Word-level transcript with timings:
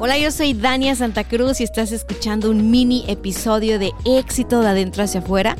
Hola, 0.00 0.18
yo 0.18 0.32
soy 0.32 0.54
Dania 0.54 0.96
Santa 0.96 1.22
Cruz 1.22 1.60
y 1.60 1.64
estás 1.64 1.92
escuchando 1.92 2.50
un 2.50 2.68
mini 2.72 3.04
episodio 3.06 3.78
de 3.78 3.92
Éxito 4.04 4.60
de 4.60 4.68
Adentro 4.68 5.04
hacia 5.04 5.20
Afuera. 5.20 5.56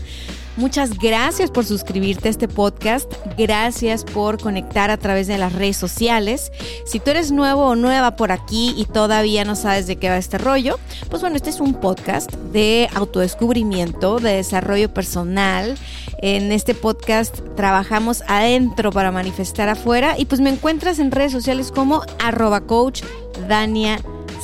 Muchas 0.57 0.99
gracias 0.99 1.53
por 1.53 1.65
suscribirte 1.65 2.27
a 2.27 2.31
este 2.33 2.49
podcast. 2.49 3.13
Gracias 3.39 4.05
por 4.05 4.41
conectar 4.41 4.91
a 4.91 4.97
través 4.97 5.29
de 5.29 5.39
las 5.39 5.53
redes 5.53 5.77
sociales. 5.77 6.51
Si 6.85 6.99
tú 6.99 7.11
eres 7.11 7.31
nuevo 7.31 7.65
o 7.65 7.77
nueva 7.77 8.17
por 8.17 8.33
aquí 8.33 8.75
y 8.77 8.87
todavía 8.87 9.45
no 9.45 9.55
sabes 9.55 9.87
de 9.87 9.97
qué 9.97 10.09
va 10.09 10.17
este 10.17 10.39
rollo, 10.39 10.81
pues 11.11 11.23
bueno, 11.23 11.37
este 11.37 11.51
es 11.51 11.61
un 11.61 11.75
podcast 11.75 12.33
de 12.33 12.89
autodescubrimiento, 12.93 14.19
de 14.19 14.35
desarrollo 14.35 14.93
personal. 14.93 15.79
En 16.19 16.51
este 16.51 16.75
podcast 16.75 17.39
trabajamos 17.57 18.23
adentro 18.27 18.91
para 18.91 19.13
manifestar 19.13 19.69
afuera 19.69 20.17
y 20.19 20.25
pues 20.25 20.41
me 20.41 20.51
encuentras 20.51 20.99
en 20.99 21.13
redes 21.13 21.31
sociales 21.31 21.71
como 21.71 22.03
arroba 22.19 22.63
coach 22.63 23.03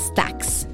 Stacks. 0.00 0.66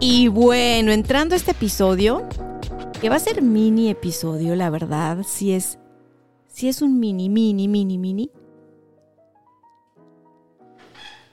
Y 0.00 0.28
bueno, 0.28 0.92
entrando 0.92 1.34
a 1.34 1.36
este 1.36 1.50
episodio, 1.50 2.26
que 3.00 3.10
va 3.10 3.16
a 3.16 3.20
ser 3.20 3.42
mini 3.42 3.90
episodio, 3.90 4.56
la 4.56 4.70
verdad, 4.70 5.24
si 5.26 5.52
es, 5.52 5.78
si 6.48 6.68
es 6.68 6.80
un 6.80 6.98
mini, 6.98 7.28
mini, 7.28 7.68
mini, 7.68 7.98
mini. 7.98 8.30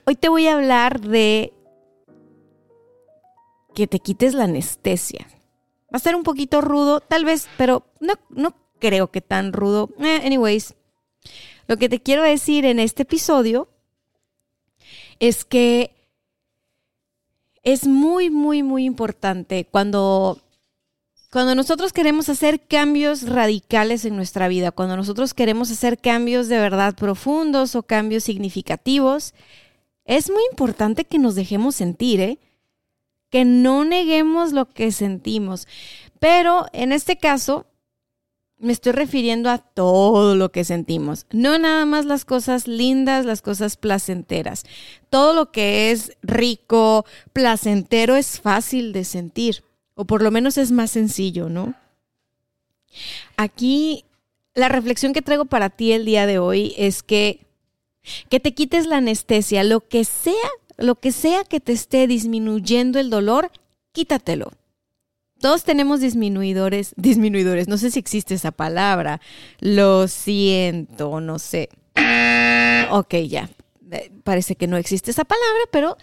Hoy 0.04 0.16
te 0.16 0.28
voy 0.28 0.46
a 0.48 0.54
hablar 0.54 1.00
de 1.00 1.54
que 3.74 3.86
te 3.86 4.00
quites 4.00 4.34
la 4.34 4.44
anestesia. 4.44 5.26
Va 5.92 5.96
a 5.96 5.98
ser 5.98 6.14
un 6.14 6.22
poquito 6.22 6.60
rudo, 6.60 7.00
tal 7.00 7.24
vez, 7.24 7.48
pero 7.56 7.86
no, 8.00 8.14
no 8.28 8.54
creo 8.78 9.10
que 9.10 9.22
tan 9.22 9.54
rudo. 9.54 9.88
Eh, 9.98 10.20
anyways, 10.26 10.74
lo 11.66 11.78
que 11.78 11.88
te 11.88 12.02
quiero 12.02 12.22
decir 12.22 12.66
en 12.66 12.80
este 12.80 13.04
episodio 13.04 13.68
es 15.20 15.44
que 15.44 15.94
es 17.62 17.86
muy, 17.86 18.30
muy, 18.30 18.62
muy 18.62 18.84
importante 18.84 19.66
cuando, 19.70 20.40
cuando 21.30 21.54
nosotros 21.54 21.92
queremos 21.92 22.28
hacer 22.28 22.60
cambios 22.60 23.28
radicales 23.28 24.04
en 24.04 24.16
nuestra 24.16 24.48
vida, 24.48 24.70
cuando 24.70 24.96
nosotros 24.96 25.34
queremos 25.34 25.70
hacer 25.70 25.98
cambios 25.98 26.48
de 26.48 26.58
verdad 26.58 26.94
profundos 26.94 27.74
o 27.74 27.82
cambios 27.82 28.24
significativos, 28.24 29.34
es 30.04 30.30
muy 30.30 30.42
importante 30.50 31.04
que 31.04 31.18
nos 31.18 31.34
dejemos 31.34 31.74
sentir, 31.74 32.20
¿eh? 32.20 32.38
que 33.30 33.44
no 33.44 33.84
neguemos 33.84 34.52
lo 34.52 34.70
que 34.70 34.90
sentimos. 34.90 35.68
Pero 36.18 36.66
en 36.72 36.92
este 36.92 37.18
caso, 37.18 37.66
me 38.58 38.72
estoy 38.72 38.92
refiriendo 38.92 39.50
a 39.50 39.58
todo 39.58 40.34
lo 40.34 40.50
que 40.50 40.64
sentimos, 40.64 41.26
no 41.30 41.58
nada 41.58 41.86
más 41.86 42.04
las 42.04 42.24
cosas 42.24 42.66
lindas, 42.66 43.24
las 43.24 43.40
cosas 43.42 43.76
placenteras. 43.76 44.64
Todo 45.10 45.32
lo 45.32 45.52
que 45.52 45.90
es 45.90 46.16
rico, 46.22 47.04
placentero 47.32 48.16
es 48.16 48.40
fácil 48.40 48.92
de 48.92 49.04
sentir, 49.04 49.64
o 49.94 50.04
por 50.04 50.22
lo 50.22 50.30
menos 50.30 50.58
es 50.58 50.72
más 50.72 50.90
sencillo, 50.90 51.48
¿no? 51.48 51.74
Aquí 53.36 54.04
la 54.54 54.68
reflexión 54.68 55.12
que 55.12 55.22
traigo 55.22 55.44
para 55.44 55.70
ti 55.70 55.92
el 55.92 56.04
día 56.04 56.26
de 56.26 56.38
hoy 56.38 56.74
es 56.76 57.02
que 57.02 57.46
que 58.28 58.40
te 58.40 58.54
quites 58.54 58.86
la 58.86 58.98
anestesia, 58.98 59.64
lo 59.64 59.80
que 59.80 60.04
sea, 60.04 60.48
lo 60.76 60.96
que 60.96 61.12
sea 61.12 61.44
que 61.44 61.60
te 61.60 61.72
esté 61.72 62.06
disminuyendo 62.06 62.98
el 62.98 63.10
dolor, 63.10 63.50
quítatelo. 63.92 64.52
Todos 65.40 65.62
tenemos 65.64 66.00
disminuidores, 66.00 66.94
disminuidores, 66.96 67.68
no 67.68 67.78
sé 67.78 67.90
si 67.90 67.98
existe 67.98 68.34
esa 68.34 68.50
palabra, 68.50 69.20
lo 69.60 70.08
siento, 70.08 71.20
no 71.20 71.38
sé. 71.38 71.68
Ok, 72.90 73.14
ya, 73.28 73.50
eh, 73.90 74.10
parece 74.24 74.56
que 74.56 74.66
no 74.66 74.76
existe 74.76 75.10
esa 75.10 75.24
palabra, 75.24 75.60
pero, 75.70 75.96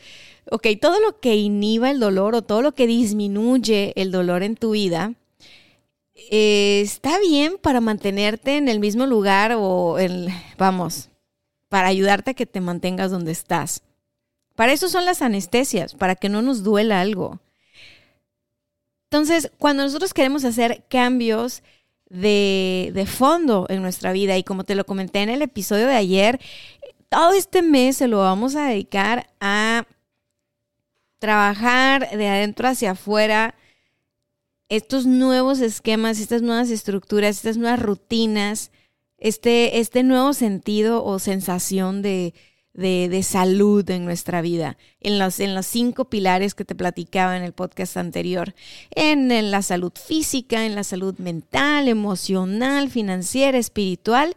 ok, 0.51 0.67
todo 0.79 0.99
lo 0.99 1.19
que 1.19 1.35
inhiba 1.35 1.91
el 1.91 1.99
dolor 1.99 2.35
o 2.35 2.43
todo 2.43 2.61
lo 2.61 2.73
que 2.73 2.87
disminuye 2.87 3.93
el 3.95 4.11
dolor 4.11 4.43
en 4.43 4.55
tu 4.55 4.71
vida, 4.71 5.13
eh, 6.31 6.81
está 6.81 7.19
bien 7.19 7.57
para 7.61 7.81
mantenerte 7.81 8.57
en 8.57 8.69
el 8.69 8.79
mismo 8.79 9.05
lugar 9.05 9.53
o, 9.57 9.99
en, 9.99 10.27
vamos, 10.57 11.09
para 11.67 11.87
ayudarte 11.87 12.31
a 12.31 12.33
que 12.35 12.45
te 12.45 12.61
mantengas 12.61 13.11
donde 13.11 13.33
estás. 13.33 13.83
Para 14.55 14.71
eso 14.71 14.87
son 14.87 15.03
las 15.03 15.21
anestesias, 15.21 15.93
para 15.93 16.15
que 16.15 16.29
no 16.29 16.41
nos 16.41 16.63
duela 16.63 17.01
algo. 17.01 17.39
Entonces, 19.09 19.51
cuando 19.57 19.83
nosotros 19.83 20.13
queremos 20.13 20.45
hacer 20.45 20.85
cambios 20.89 21.63
de, 22.09 23.07
fondo 23.07 23.65
en 23.69 23.81
nuestra 23.81 24.11
vida, 24.11 24.37
y 24.37 24.43
como 24.43 24.63
te 24.63 24.75
lo 24.75 24.85
comenté 24.85 25.21
en 25.21 25.29
el 25.29 25.41
episodio 25.41 25.87
de 25.87 25.95
ayer, 25.95 26.39
todo 27.09 27.33
este 27.33 27.61
mes 27.61 27.97
se 27.97 28.07
lo 28.07 28.19
vamos 28.19 28.55
a 28.55 28.67
dedicar 28.67 29.27
a 29.39 29.85
trabajar 31.19 32.09
de 32.17 32.27
adentro 32.27 32.67
hacia 32.67 32.91
afuera 32.91 33.55
estos 34.67 35.05
nuevos 35.05 35.59
esquemas, 35.59 36.19
estas 36.19 36.41
nuevas 36.41 36.69
estructuras, 36.69 37.37
estas 37.37 37.57
nuevas 37.57 37.79
rutinas, 37.79 38.71
este, 39.17 39.79
este 39.79 40.03
nuevo 40.03 40.33
sentido 40.33 41.03
o 41.05 41.19
sensación 41.19 42.01
de, 42.01 42.33
de, 42.75 43.23
salud 43.23 43.89
en 43.89 44.05
nuestra 44.05 44.41
vida, 44.41 44.77
en 44.99 45.17
los, 45.17 45.39
en 45.39 45.55
los 45.55 45.65
cinco 45.65 46.05
pilares 46.05 46.55
que 46.55 46.65
te 46.65 46.75
platicaba 46.75 47.37
en 47.37 47.43
el 47.43 47.53
podcast 47.53 47.97
anterior, 47.97 48.53
en, 48.91 49.31
en 49.31 49.51
la 49.51 49.61
salud 49.61 49.93
física, 49.93 50.65
en 50.65 50.75
la 50.75 50.83
salud 50.83 51.17
mental, 51.17 51.87
emocional, 51.87 52.89
financiera, 52.89 53.57
espiritual. 53.57 54.35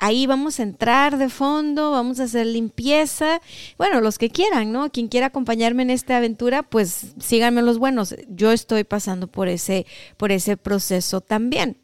Ahí 0.00 0.26
vamos 0.26 0.60
a 0.60 0.62
entrar 0.62 1.18
de 1.18 1.28
fondo, 1.28 1.90
vamos 1.90 2.20
a 2.20 2.24
hacer 2.24 2.46
limpieza. 2.46 3.40
Bueno, 3.78 4.00
los 4.00 4.16
que 4.16 4.30
quieran, 4.30 4.70
¿no? 4.70 4.90
Quien 4.90 5.08
quiera 5.08 5.26
acompañarme 5.26 5.82
en 5.82 5.90
esta 5.90 6.18
aventura, 6.18 6.62
pues 6.62 7.14
síganme 7.18 7.62
los 7.62 7.78
buenos. 7.78 8.14
Yo 8.28 8.52
estoy 8.52 8.84
pasando 8.84 9.26
por 9.26 9.48
ese, 9.48 9.86
por 10.16 10.30
ese 10.30 10.56
proceso 10.56 11.20
también. 11.20 11.78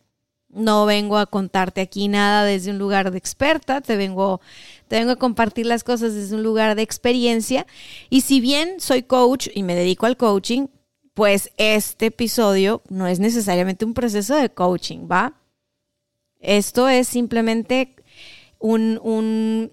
No 0.54 0.86
vengo 0.86 1.18
a 1.18 1.26
contarte 1.26 1.80
aquí 1.80 2.08
nada 2.08 2.44
desde 2.44 2.70
un 2.70 2.78
lugar 2.78 3.10
de 3.10 3.18
experta, 3.18 3.80
te 3.80 3.96
vengo, 3.96 4.40
te 4.88 4.96
vengo 4.96 5.12
a 5.12 5.16
compartir 5.16 5.66
las 5.66 5.84
cosas 5.84 6.14
desde 6.14 6.36
un 6.36 6.42
lugar 6.42 6.76
de 6.76 6.82
experiencia. 6.82 7.66
Y 8.10 8.22
si 8.22 8.40
bien 8.40 8.76
soy 8.78 9.02
coach 9.02 9.48
y 9.54 9.62
me 9.62 9.74
dedico 9.74 10.06
al 10.06 10.16
coaching, 10.16 10.68
pues 11.14 11.50
este 11.56 12.06
episodio 12.06 12.82
no 12.88 13.06
es 13.06 13.20
necesariamente 13.20 13.84
un 13.84 13.94
proceso 13.94 14.36
de 14.36 14.50
coaching, 14.50 15.08
¿va? 15.10 15.34
Esto 16.40 16.88
es 16.88 17.08
simplemente 17.08 17.94
un, 18.58 19.00
un, 19.02 19.72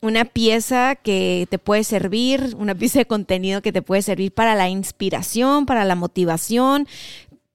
una 0.00 0.24
pieza 0.24 0.96
que 0.96 1.46
te 1.50 1.58
puede 1.58 1.84
servir, 1.84 2.54
una 2.58 2.74
pieza 2.74 3.00
de 3.00 3.06
contenido 3.06 3.62
que 3.62 3.72
te 3.72 3.82
puede 3.82 4.02
servir 4.02 4.32
para 4.32 4.54
la 4.54 4.68
inspiración, 4.68 5.66
para 5.66 5.84
la 5.84 5.94
motivación, 5.94 6.86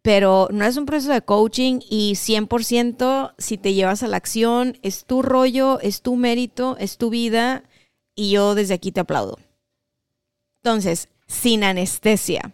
pero 0.06 0.48
no 0.52 0.66
es 0.66 0.78
un 0.78 0.86
proceso 0.86 1.12
de 1.12 1.24
coaching 1.24 1.80
y 1.90 2.14
100% 2.14 3.34
si 3.40 3.58
te 3.58 3.74
llevas 3.74 4.04
a 4.04 4.08
la 4.08 4.18
acción, 4.18 4.78
es 4.84 5.04
tu 5.06 5.24
rollo, 5.24 5.80
es 5.80 6.04
tu 6.04 6.16
mérito, 6.16 6.78
es 6.80 6.98
tu 6.98 7.10
vida 7.10 7.64
y 8.14 8.30
yo 8.30 8.54
desde 8.54 8.76
aquí 8.76 8.92
te 8.92 9.00
aplaudo. 9.00 9.40
Entonces, 10.58 11.10
sin 11.26 11.64
anestesia. 11.64 12.54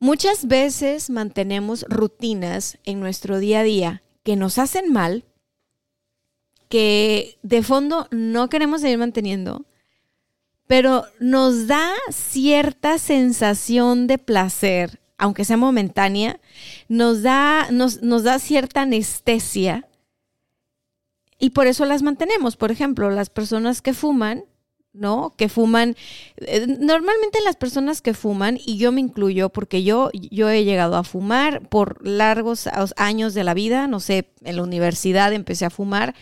Muchas 0.00 0.48
veces 0.48 1.08
mantenemos 1.08 1.86
rutinas 1.88 2.78
en 2.82 2.98
nuestro 2.98 3.38
día 3.38 3.60
a 3.60 3.62
día 3.62 4.02
que 4.24 4.34
nos 4.34 4.58
hacen 4.58 4.92
mal, 4.92 5.24
que 6.68 7.38
de 7.44 7.62
fondo 7.62 8.08
no 8.10 8.48
queremos 8.48 8.80
seguir 8.80 8.98
manteniendo, 8.98 9.66
pero 10.66 11.04
nos 11.20 11.68
da 11.68 11.92
cierta 12.10 12.98
sensación 12.98 14.08
de 14.08 14.18
placer 14.18 15.03
aunque 15.24 15.46
sea 15.46 15.56
momentánea, 15.56 16.38
nos 16.88 17.22
da, 17.22 17.70
nos, 17.70 18.00
da 18.02 18.38
cierta 18.38 18.82
anestesia 18.82 19.88
y 21.38 21.50
por 21.50 21.66
eso 21.66 21.86
las 21.86 22.02
mantenemos. 22.02 22.56
Por 22.56 22.70
ejemplo, 22.70 23.08
las 23.10 23.30
personas 23.30 23.80
que 23.80 23.94
fuman 23.94 24.44
¿no? 24.92 25.34
Que 25.36 25.48
fuman. 25.48 25.96
eh, 26.36 26.66
Normalmente 26.78 27.38
las 27.42 27.56
personas 27.56 28.00
que 28.00 28.14
fuman, 28.14 28.58
y 28.64 28.76
yo 28.76 28.92
me 28.92 29.00
incluyo, 29.00 29.48
porque 29.48 29.82
yo, 29.82 30.10
yo 30.12 30.50
he 30.50 30.62
llegado 30.62 30.96
a 30.96 31.02
fumar 31.02 31.68
por 31.68 32.06
largos 32.06 32.68
años 32.96 33.34
de 33.34 33.42
la 33.42 33.54
vida, 33.54 33.88
no 33.88 33.98
sé, 33.98 34.30
en 34.44 34.54
la 34.56 34.62
universidad 34.62 35.32
empecé 35.32 35.64
a 35.64 35.70
fumar 35.70 36.14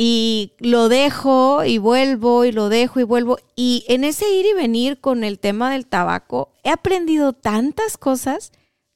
y 0.00 0.52
lo 0.60 0.88
dejo 0.88 1.64
y 1.64 1.78
vuelvo 1.78 2.44
y 2.44 2.52
lo 2.52 2.68
dejo 2.68 3.00
y 3.00 3.02
vuelvo. 3.02 3.38
Y 3.56 3.84
en 3.88 4.04
ese 4.04 4.30
ir 4.30 4.46
y 4.46 4.52
venir 4.52 5.00
con 5.00 5.24
el 5.24 5.40
tema 5.40 5.72
del 5.72 5.86
tabaco, 5.86 6.52
he 6.62 6.70
aprendido 6.70 7.32
tantas 7.32 7.98
cosas, 7.98 8.52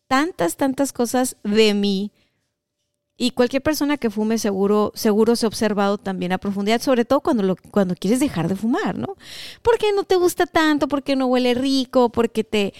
tantas, 0.06 0.56
tantas 0.56 0.92
cosas 0.92 1.38
de 1.42 1.74
mí. 1.74 2.12
Y 3.16 3.32
cualquier 3.32 3.62
persona 3.62 3.96
que 3.96 4.10
fume 4.10 4.38
seguro, 4.38 4.92
seguro 4.94 5.34
se 5.34 5.44
ha 5.44 5.48
observado 5.48 5.98
también 5.98 6.30
a 6.30 6.38
profundidad, 6.38 6.80
sobre 6.80 7.04
todo 7.04 7.20
cuando, 7.20 7.42
lo, 7.42 7.56
cuando 7.56 7.96
quieres 7.96 8.20
dejar 8.20 8.46
de 8.46 8.54
fumar, 8.54 8.96
¿no? 8.96 9.16
Porque 9.62 9.92
no 9.92 10.04
te 10.04 10.14
gusta 10.14 10.46
tanto, 10.46 10.86
porque 10.86 11.16
no 11.16 11.26
huele 11.26 11.54
rico, 11.54 12.10
porque 12.10 12.44
te... 12.44 12.74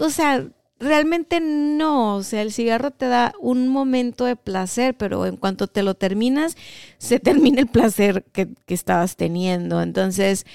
O 0.00 0.10
sea, 0.10 0.46
realmente 0.84 1.40
no. 1.40 2.16
O 2.16 2.22
sea, 2.22 2.42
el 2.42 2.52
cigarro 2.52 2.90
te 2.90 3.06
da 3.06 3.34
un 3.40 3.68
momento 3.68 4.24
de 4.24 4.36
placer, 4.36 4.94
pero 4.96 5.26
en 5.26 5.36
cuanto 5.36 5.66
te 5.66 5.82
lo 5.82 5.94
terminas, 5.94 6.56
se 6.98 7.18
termina 7.20 7.60
el 7.60 7.66
placer 7.68 8.24
que, 8.32 8.48
que 8.66 8.74
estabas 8.74 9.16
teniendo. 9.16 9.82
Entonces, 9.82 10.46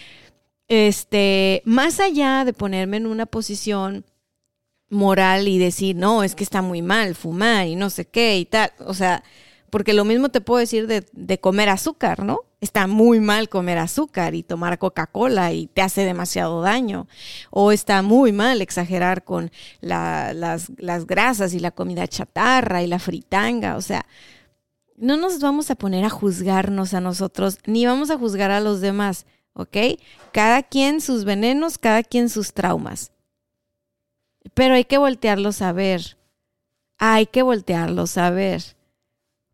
este, 0.68 1.62
más 1.66 2.00
allá 2.00 2.46
de 2.46 2.54
ponerme 2.54 2.98
en 2.98 3.08
una 3.08 3.26
posición 3.26 4.06
moral 4.90 5.48
y 5.48 5.58
decir, 5.60 5.96
no, 5.96 6.24
es 6.24 6.36
que 6.36 6.44
está 6.44 6.62
muy 6.62 6.82
mal 6.82 7.16
fumar 7.16 7.68
y 7.68 7.76
no 7.76 7.90
sé 7.90 8.06
qué 8.06 8.38
y 8.40 8.46
tal. 8.46 8.72
O 8.80 8.94
sea, 8.94 9.24
porque 9.70 9.94
lo 9.94 10.06
mismo 10.06 10.30
te 10.30 10.42
puedo 10.42 10.60
decir 10.60 10.88
de, 10.88 11.06
de 11.12 11.40
comer 11.40 11.70
azúcar, 11.70 12.24
¿no? 12.24 12.42
Está 12.62 12.88
muy 12.88 13.22
mal 13.22 13.48
comer 13.48 13.78
azúcar 13.78 14.36
y 14.36 14.44
tomar 14.44 14.78
Coca-Cola 14.80 15.54
y 15.54 15.68
te 15.68 15.82
hace 15.82 16.04
demasiado 16.04 16.62
daño. 16.62 17.08
O 17.52 17.72
está 17.72 18.02
muy 18.02 18.34
mal 18.34 18.62
exagerar 18.62 19.24
con 19.24 19.52
la, 19.80 20.34
las, 20.34 20.70
las 20.78 21.08
grasas 21.08 21.54
y 21.54 21.60
la 21.60 21.72
comida 21.72 22.08
chatarra 22.08 22.84
y 22.84 22.88
la 22.88 23.00
fritanga. 23.00 23.78
O 23.78 23.82
sea, 23.82 24.06
no 24.98 25.16
nos 25.16 25.40
vamos 25.40 25.72
a 25.72 25.76
poner 25.76 26.04
a 26.04 26.10
juzgarnos 26.10 26.94
a 26.94 27.00
nosotros, 27.00 27.60
ni 27.66 27.86
vamos 27.86 28.12
a 28.12 28.18
juzgar 28.18 28.52
a 28.52 28.60
los 28.60 28.82
demás, 28.82 29.26
¿ok? 29.54 29.78
Cada 30.34 30.62
quien 30.64 31.00
sus 31.00 31.24
venenos, 31.24 31.78
cada 31.78 32.04
quien 32.04 32.28
sus 32.30 32.54
traumas. 32.54 33.14
Pero 34.54 34.76
hay 34.76 34.84
que 34.84 34.98
voltearlos 34.98 35.62
a 35.62 35.72
ver. 35.72 36.18
Hay 36.98 37.28
que 37.28 37.42
voltearlos 37.42 38.18
a 38.18 38.30
ver. 38.30 38.62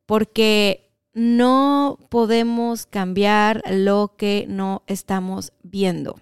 Porque 0.07 0.84
no 1.15 1.97
podemos 2.09 2.85
cambiar 2.85 3.63
lo 3.71 4.13
que 4.17 4.45
no 4.49 4.83
estamos 4.85 5.53
viendo. 5.63 6.19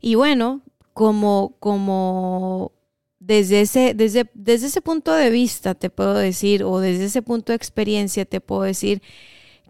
Y 0.00 0.14
bueno, 0.14 0.62
como, 0.94 1.56
como 1.58 2.72
desde 3.18 3.62
ese, 3.62 3.92
desde, 3.92 4.30
desde 4.34 4.68
ese 4.68 4.80
punto 4.80 5.12
de 5.12 5.30
vista 5.30 5.74
te 5.74 5.90
puedo 5.90 6.14
decir, 6.14 6.62
o 6.62 6.78
desde 6.78 7.06
ese 7.06 7.22
punto 7.22 7.52
de 7.52 7.56
experiencia 7.56 8.24
te 8.24 8.40
puedo 8.40 8.62
decir, 8.62 9.02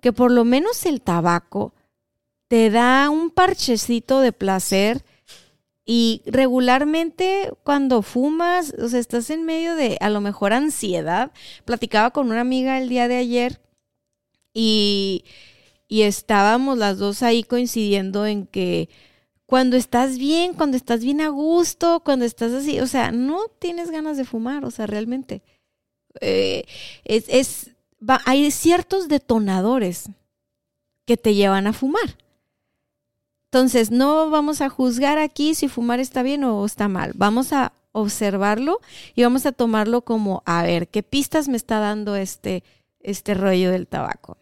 que 0.02 0.12
por 0.12 0.30
lo 0.30 0.44
menos 0.44 0.84
el 0.84 1.00
tabaco 1.00 1.72
te 2.48 2.68
da 2.68 3.08
un 3.08 3.30
parchecito 3.30 4.20
de 4.20 4.32
placer 4.32 5.04
y 5.86 6.20
regularmente 6.26 7.50
cuando 7.64 8.02
fumas, 8.02 8.74
o 8.78 8.88
sea, 8.90 9.00
estás 9.00 9.30
en 9.30 9.46
medio 9.46 9.74
de 9.74 9.96
a 10.00 10.10
lo 10.10 10.20
mejor 10.20 10.52
ansiedad. 10.52 11.32
Platicaba 11.64 12.10
con 12.10 12.26
una 12.30 12.40
amiga 12.40 12.76
el 12.78 12.88
día 12.88 13.08
de 13.08 13.16
ayer 13.16 13.60
y, 14.58 15.24
estábamos 15.88 16.78
las 16.78 16.98
dos 16.98 17.22
ahí 17.22 17.42
coincidiendo 17.42 18.26
en 18.26 18.46
que 18.46 18.88
cuando 19.44 19.76
estás 19.76 20.18
bien, 20.18 20.54
cuando 20.54 20.76
estás 20.76 21.04
bien 21.04 21.20
a 21.20 21.28
gusto, 21.28 22.00
cuando 22.00 22.24
estás 22.24 22.52
así, 22.52 22.80
o 22.80 22.86
sea, 22.86 23.12
no 23.12 23.48
tienes 23.58 23.90
ganas 23.90 24.16
de 24.16 24.24
fumar, 24.24 24.64
o 24.64 24.70
sea, 24.70 24.86
realmente. 24.86 25.42
Eh, 26.20 26.64
es, 27.04 27.26
es 27.28 27.70
va, 28.02 28.20
hay 28.24 28.50
ciertos 28.50 29.08
detonadores 29.08 30.08
que 31.04 31.16
te 31.16 31.34
llevan 31.34 31.66
a 31.66 31.72
fumar. 31.72 32.16
Entonces, 33.44 33.90
no 33.90 34.30
vamos 34.30 34.60
a 34.60 34.70
juzgar 34.70 35.18
aquí 35.18 35.54
si 35.54 35.68
fumar 35.68 36.00
está 36.00 36.22
bien 36.22 36.44
o 36.44 36.64
está 36.64 36.88
mal. 36.88 37.12
Vamos 37.14 37.52
a 37.52 37.72
observarlo 37.92 38.80
y 39.14 39.22
vamos 39.22 39.46
a 39.46 39.52
tomarlo 39.52 40.00
como, 40.02 40.42
a 40.46 40.62
ver, 40.62 40.88
¿qué 40.88 41.02
pistas 41.02 41.46
me 41.48 41.56
está 41.56 41.78
dando 41.78 42.16
este, 42.16 42.64
este 43.00 43.34
rollo 43.34 43.70
del 43.70 43.86
tabaco? 43.86 44.38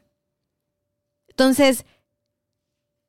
Entonces, 1.34 1.84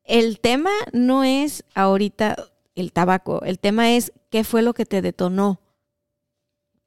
el 0.04 0.39
tema 0.39 0.72
no 0.94 1.24
es 1.24 1.63
ahorita 1.75 2.36
el 2.74 2.92
tabaco, 2.92 3.44
el 3.44 3.60
tema 3.60 3.92
es 3.92 4.13
qué 4.31 4.44
fue 4.44 4.63
lo 4.63 4.74
que 4.74 4.88
te 4.88 5.04
detonó. 5.04 5.62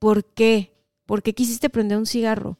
¿Por 0.00 0.25
qué? 0.25 0.75
¿Por 1.06 1.23
qué 1.23 1.35
quisiste 1.35 1.70
prender 1.70 1.99
un 1.99 2.06
cigarro? 2.06 2.58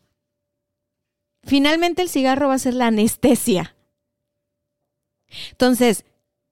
Finalmente 1.43 2.03
el 2.03 2.09
cigarro 2.09 2.49
va 2.49 2.55
a 2.55 2.59
ser 2.61 2.75
la 2.75 2.87
anestesia. 2.87 3.75
Entonces, 5.51 6.05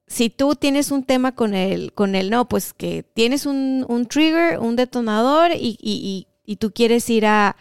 si 0.09 0.29
tú 0.29 0.57
tienes 0.57 0.91
un 0.91 1.05
tema 1.05 1.37
con 1.37 1.55
el, 1.55 1.93
con 1.93 2.17
el 2.17 2.31
no, 2.31 2.49
pues 2.49 2.75
que 2.75 3.05
tienes 3.05 3.47
un, 3.47 3.87
un 3.89 4.07
trigger, 4.07 4.59
un 4.59 4.75
detonador 4.75 5.53
y, 5.53 5.79
y, 5.81 6.27
y, 6.45 6.57
tú 6.57 6.73
quieres 6.73 7.09
ir 7.09 7.27
a, 7.27 7.57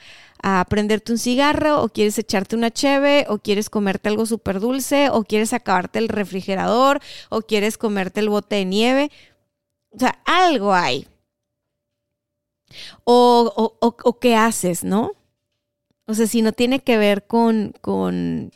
a 0.47 0.63
prenderte 0.69 1.11
un 1.11 1.17
cigarro 1.17 1.81
o 1.81 1.89
quieres 1.89 2.19
echarte 2.19 2.55
una 2.55 2.69
cheve 2.69 3.25
o 3.29 3.39
quieres 3.39 3.67
comerte 3.71 4.09
algo 4.09 4.27
súper 4.27 4.59
dulce 4.59 5.09
o 5.09 5.23
quieres 5.23 5.53
acabarte 5.53 5.97
el 5.97 6.07
refrigerador 6.07 6.99
o 7.29 7.41
quieres 7.41 7.79
comerte 7.79 8.19
el 8.19 8.29
bote 8.29 8.57
de 8.57 8.65
nieve. 8.65 9.11
O 9.89 9.97
sea, 9.97 10.21
algo 10.23 10.75
hay. 10.75 11.07
O, 13.05 13.51
o, 13.55 13.87
o, 13.87 13.97
o 14.03 14.19
qué 14.19 14.35
haces, 14.35 14.83
¿no? 14.83 15.13
O 16.05 16.13
sea, 16.13 16.27
si 16.27 16.43
no 16.43 16.51
tiene 16.51 16.79
que 16.79 16.99
ver 16.99 17.25
con, 17.25 17.73
con, 17.81 18.51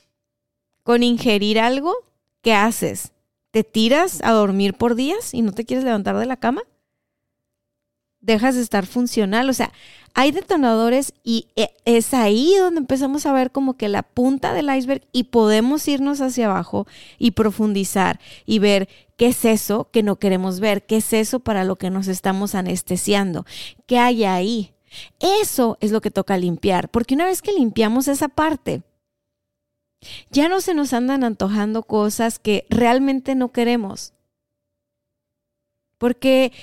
con 0.83 1.01
ingerir 1.01 1.59
algo, 1.59 1.95
¿qué 2.43 2.53
haces? 2.53 3.13
¿Te 3.49 3.63
tiras 3.63 4.21
a 4.23 4.33
dormir 4.33 4.75
por 4.75 4.93
días 4.93 5.33
y 5.33 5.41
no 5.41 5.53
te 5.53 5.65
quieres 5.65 5.85
levantar 5.85 6.17
de 6.19 6.27
la 6.27 6.37
cama? 6.37 6.61
Dejas 8.21 8.55
de 8.55 8.61
estar 8.61 8.85
funcional. 8.85 9.49
O 9.49 9.53
sea, 9.53 9.71
hay 10.13 10.31
detonadores 10.31 11.13
y 11.23 11.47
es 11.85 12.13
ahí 12.13 12.53
donde 12.57 12.79
empezamos 12.79 13.25
a 13.25 13.33
ver 13.33 13.51
como 13.51 13.77
que 13.77 13.87
la 13.87 14.03
punta 14.03 14.53
del 14.53 14.73
iceberg 14.75 15.03
y 15.11 15.25
podemos 15.25 15.87
irnos 15.87 16.19
hacia 16.21 16.47
abajo 16.47 16.87
y 17.17 17.31
profundizar 17.31 18.19
y 18.45 18.59
ver 18.59 18.89
qué 19.15 19.27
es 19.27 19.45
eso 19.45 19.89
que 19.91 20.03
no 20.03 20.17
queremos 20.17 20.59
ver, 20.59 20.85
qué 20.85 20.97
es 20.97 21.13
eso 21.13 21.39
para 21.39 21.63
lo 21.63 21.77
que 21.77 21.89
nos 21.89 22.07
estamos 22.07 22.55
anestesiando, 22.55 23.45
qué 23.85 23.99
hay 23.99 24.25
ahí. 24.25 24.73
Eso 25.19 25.77
es 25.81 25.91
lo 25.91 26.01
que 26.01 26.11
toca 26.11 26.37
limpiar, 26.37 26.89
porque 26.89 27.13
una 27.13 27.25
vez 27.25 27.41
que 27.41 27.53
limpiamos 27.53 28.07
esa 28.07 28.27
parte, 28.27 28.81
ya 30.31 30.49
no 30.49 30.61
se 30.61 30.73
nos 30.73 30.93
andan 30.93 31.23
antojando 31.23 31.83
cosas 31.83 32.39
que 32.39 32.65
realmente 32.69 33.35
no 33.35 33.51
queremos. 33.51 34.13
Porque, 35.97 36.53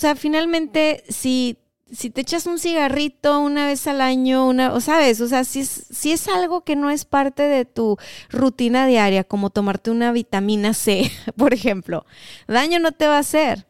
o 0.00 0.02
sea, 0.02 0.16
finalmente, 0.16 1.04
si, 1.10 1.58
si 1.92 2.08
te 2.08 2.22
echas 2.22 2.46
un 2.46 2.58
cigarrito 2.58 3.38
una 3.38 3.66
vez 3.66 3.86
al 3.86 4.00
año, 4.00 4.48
una, 4.48 4.72
o 4.72 4.80
sabes, 4.80 5.20
o 5.20 5.28
sea, 5.28 5.44
si 5.44 5.60
es, 5.60 5.88
si 5.90 6.10
es 6.12 6.26
algo 6.26 6.64
que 6.64 6.74
no 6.74 6.88
es 6.88 7.04
parte 7.04 7.42
de 7.42 7.66
tu 7.66 7.98
rutina 8.30 8.86
diaria, 8.86 9.24
como 9.24 9.50
tomarte 9.50 9.90
una 9.90 10.10
vitamina 10.10 10.72
C, 10.72 11.12
por 11.36 11.52
ejemplo, 11.52 12.06
daño 12.48 12.78
no 12.78 12.92
te 12.92 13.08
va 13.08 13.16
a 13.16 13.18
hacer. 13.18 13.66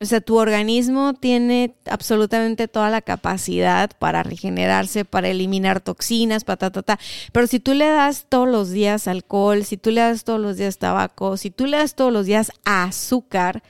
O 0.00 0.06
sea, 0.06 0.20
tu 0.20 0.38
organismo 0.38 1.14
tiene 1.14 1.76
absolutamente 1.88 2.66
toda 2.66 2.90
la 2.90 3.00
capacidad 3.00 3.92
para 3.96 4.24
regenerarse, 4.24 5.04
para 5.04 5.28
eliminar 5.28 5.80
toxinas, 5.80 6.42
para 6.42 6.56
ta, 6.56 6.72
ta, 6.72 6.82
ta. 6.82 6.98
Pero 7.30 7.46
si 7.46 7.60
tú 7.60 7.74
le 7.74 7.86
das 7.86 8.26
todos 8.28 8.48
los 8.48 8.70
días 8.70 9.06
alcohol, 9.06 9.64
si 9.64 9.76
tú 9.76 9.92
le 9.92 10.00
das 10.00 10.24
todos 10.24 10.40
los 10.40 10.56
días 10.56 10.78
tabaco, 10.78 11.36
si 11.36 11.52
tú 11.52 11.66
le 11.66 11.76
das 11.76 11.94
todos 11.94 12.12
los 12.12 12.26
días 12.26 12.50
azúcar, 12.64 13.62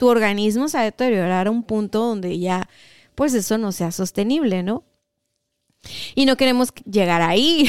tu 0.00 0.08
organismo 0.08 0.66
se 0.68 0.78
va 0.78 0.82
a 0.82 0.84
deteriorar 0.86 1.46
a 1.46 1.50
un 1.50 1.62
punto 1.62 2.00
donde 2.00 2.38
ya, 2.38 2.68
pues 3.14 3.34
eso 3.34 3.58
no 3.58 3.70
sea 3.70 3.92
sostenible, 3.92 4.62
¿no? 4.62 4.82
Y 6.14 6.24
no 6.24 6.36
queremos 6.36 6.72
llegar 6.90 7.22
ahí. 7.22 7.66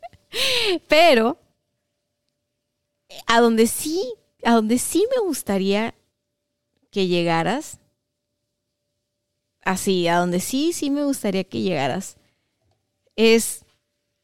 Pero 0.88 1.38
a 3.26 3.40
donde 3.40 3.66
sí 3.66 4.02
a 4.44 4.52
donde 4.52 4.78
sí 4.78 5.04
me 5.16 5.26
gustaría 5.26 5.94
que 6.92 7.08
llegaras, 7.08 7.80
así, 9.62 10.06
a 10.06 10.18
donde 10.18 10.38
sí, 10.38 10.72
sí 10.72 10.88
me 10.88 11.02
gustaría 11.02 11.42
que 11.42 11.62
llegaras, 11.62 12.16
es 13.16 13.64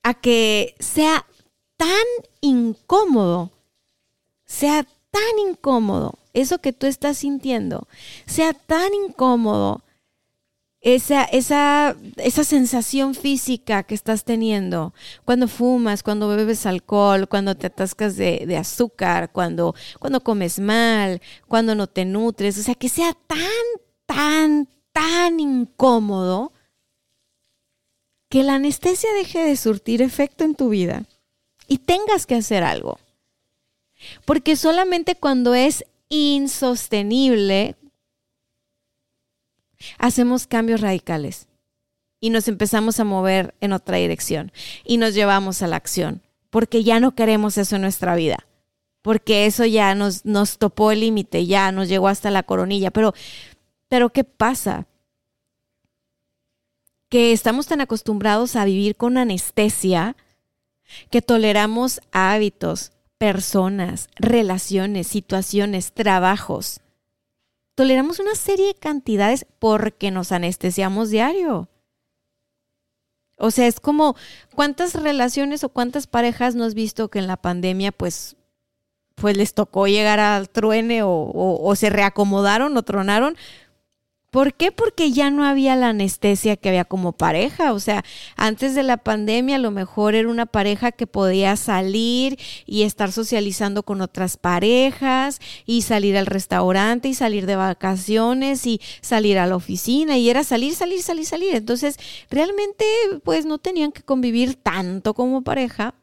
a 0.05 0.15
que 0.15 0.77
sea 0.79 1.27
tan 1.77 1.89
incómodo, 2.41 3.51
sea 4.45 4.87
tan 5.11 5.39
incómodo, 5.49 6.19
eso 6.33 6.59
que 6.59 6.73
tú 6.73 6.87
estás 6.87 7.19
sintiendo, 7.19 7.89
sea 8.27 8.53
tan 8.53 8.93
incómodo 8.95 9.83
esa, 10.83 11.23
esa, 11.25 11.97
esa 12.17 12.43
sensación 12.43 13.15
física 13.15 13.85
que 13.85 13.95
estás 13.95 14.25
teniendo 14.25 14.93
cuando 15.25 15.47
fumas, 15.47 16.03
cuando 16.03 16.29
bebes 16.29 16.67
alcohol, 16.67 17.29
cuando 17.29 17.55
te 17.55 17.69
atascas 17.69 18.17
de, 18.17 18.57
azúcar, 18.57 19.31
cuando, 19.31 19.77
cuando 20.01 20.21
comes 20.21 20.59
mal, 20.59 21.23
cuando 21.47 21.77
no 21.77 21.87
te 21.87 22.05
nutres, 22.05 22.59
o 22.59 22.63
sea, 22.63 22.75
que 22.75 22.89
sea 22.89 23.17
tan, 23.29 23.39
tan, 24.07 24.69
tan 24.93 25.39
incómodo 25.39 26.53
que 28.29 28.43
la 28.43 28.55
anestesia 28.55 29.13
deje 29.15 29.45
de 29.45 29.57
surtir 29.57 30.03
efecto 30.03 30.43
en 30.43 30.57
tu 30.57 30.71
vida 30.71 31.05
y 31.69 31.79
tengas 31.79 32.27
que 32.27 32.35
hacer 32.35 32.65
algo. 32.65 32.99
Porque 34.25 34.57
solamente 34.57 35.15
cuando 35.15 35.55
es 35.55 35.85
insostenible, 36.13 37.75
hacemos 39.97 40.47
cambios 40.47 40.83
radicales 40.83 41.49
y 42.21 42.29
nos 42.29 42.49
empezamos 42.49 43.01
a 43.01 43.05
mover 43.05 43.55
en 43.63 43.73
otra 43.73 43.97
dirección 43.97 44.53
y 44.85 44.99
nos 44.99 45.15
llevamos 45.15 45.63
a 45.63 45.69
la 45.69 45.77
acción, 45.77 46.21
porque 46.51 46.85
ya 46.85 47.01
no 47.01 47.15
queremos 47.15 47.57
eso 47.57 47.77
en 47.77 47.83
nuestra 47.83 48.15
vida, 48.15 48.47
porque 49.01 49.47
eso 49.47 49.65
ya 49.65 49.95
nos, 49.95 50.27
nos 50.27 50.59
topó 50.59 50.93
el 50.93 51.01
límite, 51.01 51.47
ya 51.47 51.73
nos 51.73 51.89
llegó 51.89 52.09
hasta 52.09 52.31
la 52.31 52.43
coronilla, 52.43 52.91
pero, 52.91 53.15
pero 53.89 54.11
¿qué 54.11 54.23
pasa? 54.23 54.87
Que 57.09 57.33
estamos 57.33 57.67
tan 57.69 57.81
acostumbrados 57.81 58.55
a 58.55 58.67
vivir 58.67 58.97
con 58.97 59.17
anestesia 59.17 60.15
que 61.11 61.23
toleramos 61.23 62.03
hábitos, 62.13 62.92
personas, 63.23 64.09
relaciones, 64.17 65.07
situaciones, 65.07 65.93
trabajos 65.93 66.81
toleramos 67.75 68.19
una 68.19 68.35
serie 68.35 68.67
de 68.69 68.75
cantidades 68.75 69.47
porque 69.59 70.11
nos 70.11 70.33
anestesiamos 70.33 71.11
diario. 71.11 71.69
O 73.39 73.53
sea, 73.53 73.67
es 73.69 73.81
como 73.81 74.17
cuántas 74.57 74.95
relaciones 74.95 75.63
o 75.65 75.69
cuántas 75.69 76.09
parejas 76.09 76.57
no 76.57 76.65
has 76.65 76.75
visto 76.75 77.09
que 77.09 77.21
en 77.21 77.27
la 77.29 77.37
pandemia 77.37 77.91
pues, 77.91 78.37
pues 79.15 79.37
les 79.37 79.55
tocó 79.55 79.87
llegar 79.87 80.21
al 80.21 80.49
truene 80.49 81.03
o, 81.03 81.31
o 81.33 81.77
se 81.77 81.91
reacomodaron 81.91 82.77
o 82.77 82.83
tronaron 82.83 83.37
¿Por 84.33 84.55
qué? 84.55 84.73
Porque 84.73 85.13
ya 85.13 85.31
no 85.31 85.45
había 85.45 85.77
la 85.77 85.91
anestesia 85.91 86.57
que 86.57 86.71
había 86.71 86.87
como 86.87 87.13
pareja. 87.13 87.75
O 87.75 87.79
sea, 87.79 88.03
antes 88.35 88.75
de 88.75 88.83
la 88.83 88.97
pandemia 88.97 89.57
a 89.57 89.59
lo 89.59 89.71
mejor 89.71 90.15
era 90.15 90.27
una 90.31 90.47
pareja 90.47 90.91
que 90.91 91.07
podía 91.07 91.55
salir 91.57 92.39
y 92.65 92.85
estar 92.85 93.13
socializando 93.13 93.83
con 93.83 94.01
otras 94.01 94.39
parejas 94.39 95.39
y 95.67 95.83
salir 95.83 96.17
al 96.17 96.25
restaurante 96.25 97.09
y 97.09 97.15
salir 97.15 97.45
de 97.45 97.57
vacaciones 97.57 98.67
y 98.67 98.81
salir 99.03 99.39
a 99.39 99.47
la 99.47 99.55
oficina 99.55 100.17
y 100.17 100.31
era 100.31 100.45
salir, 100.45 100.75
salir, 100.75 101.03
salir, 101.03 101.27
salir. 101.27 101.55
Entonces, 101.55 101.99
realmente 102.31 102.87
pues 103.25 103.45
no 103.45 103.59
tenían 103.59 103.93
que 103.93 104.03
convivir 104.03 104.55
tanto 104.55 105.13
como 105.13 105.43
pareja 105.43 105.95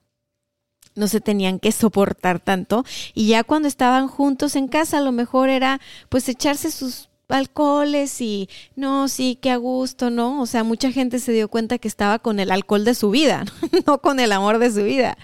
no 0.96 1.08
se 1.08 1.22
tenían 1.22 1.60
que 1.60 1.72
soportar 1.72 2.40
tanto 2.40 2.84
y 3.14 3.28
ya 3.28 3.44
cuando 3.44 3.68
estaban 3.68 4.08
juntos 4.08 4.56
en 4.56 4.68
casa 4.68 4.98
a 4.98 5.02
lo 5.02 5.12
mejor 5.12 5.50
era 5.50 5.80
pues 6.10 6.28
echarse 6.28 6.72
sus 6.72 7.09
alcoholes 7.30 8.22
y 8.22 8.50
no, 8.76 9.08
sí, 9.08 9.38
qué 9.42 9.52
a 9.52 9.58
gusto, 9.58 10.10
¿no? 10.10 10.42
O 10.42 10.46
sea, 10.46 10.64
mucha 10.64 10.92
gente 10.92 11.20
se 11.20 11.32
dio 11.32 11.48
cuenta 11.48 11.78
que 11.78 11.88
estaba 11.88 12.20
con 12.20 12.40
el 12.40 12.52
alcohol 12.52 12.86
de 12.86 12.96
su 12.96 13.10
vida, 13.10 13.46
no 13.86 14.00
con 14.02 14.20
el 14.20 14.32
amor 14.32 14.60
de 14.60 14.72
su 14.72 14.84
vida. 14.84 15.18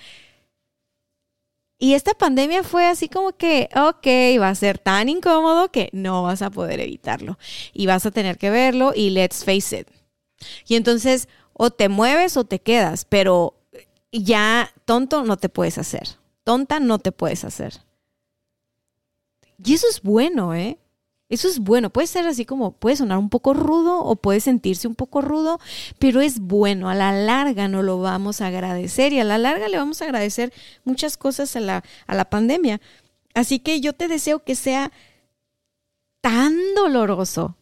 Y 1.78 1.94
esta 1.94 2.14
pandemia 2.14 2.64
fue 2.64 2.86
así 2.86 3.10
como 3.10 3.36
que, 3.36 3.70
ok, 3.76 4.40
va 4.42 4.50
a 4.50 4.56
ser 4.56 4.80
tan 4.80 5.10
incómodo 5.10 5.72
que 5.72 5.90
no 5.92 6.24
vas 6.24 6.42
a 6.42 6.50
poder 6.50 6.80
evitarlo 6.80 7.38
y 7.74 7.86
vas 7.86 8.06
a 8.06 8.12
tener 8.12 8.38
que 8.38 8.50
verlo 8.50 8.94
y 8.96 9.10
let's 9.10 9.44
face 9.44 9.80
it. 9.80 9.88
Y 10.68 10.76
entonces 10.76 11.28
o 11.54 11.72
te 11.72 11.90
mueves 11.90 12.38
o 12.38 12.46
te 12.46 12.60
quedas, 12.60 13.06
pero 13.06 13.56
ya 14.12 14.74
tonto 14.86 15.24
no 15.24 15.38
te 15.38 15.50
puedes 15.50 15.78
hacer, 15.78 16.08
tonta 16.44 16.80
no 16.80 17.00
te 17.00 17.12
puedes 17.12 17.44
hacer. 17.44 17.82
Y 19.64 19.74
eso 19.74 19.88
es 19.90 20.02
bueno, 20.02 20.54
¿eh? 20.54 20.78
Eso 21.28 21.48
es 21.48 21.60
bueno, 21.60 21.90
puede 21.90 22.06
ser 22.06 22.28
así 22.28 22.46
como, 22.46 22.74
puede 22.74 22.98
sonar 22.98 23.18
un 23.18 23.30
poco 23.30 23.56
rudo 23.56 24.00
o 24.00 24.16
puede 24.16 24.40
sentirse 24.40 24.88
un 24.88 24.94
poco 24.94 25.22
rudo, 25.22 25.60
pero 25.98 26.22
es 26.22 26.40
bueno, 26.40 26.88
a 26.88 26.94
la 26.94 27.12
larga 27.14 27.68
no 27.68 27.82
lo 27.82 28.00
vamos 28.00 28.42
a 28.42 28.48
agradecer 28.48 29.12
y 29.12 29.20
a 29.20 29.24
la 29.24 29.40
larga 29.40 29.68
le 29.68 29.78
vamos 29.78 30.02
a 30.02 30.06
agradecer 30.06 30.54
muchas 30.84 31.18
cosas 31.18 31.56
a 31.56 31.62
la, 31.62 31.84
a 32.06 32.16
la 32.16 32.26
pandemia. 32.26 32.80
Así 33.34 33.58
que 33.58 33.82
yo 33.82 33.94
te 33.94 34.08
deseo 34.08 34.44
que 34.44 34.56
sea 34.56 34.92
tan 36.22 36.56
doloroso 36.76 37.56